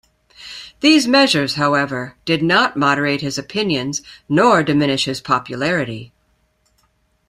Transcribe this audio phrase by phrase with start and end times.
[0.79, 6.11] These measures, however, did not moderate his opinions, nor diminish his popularity.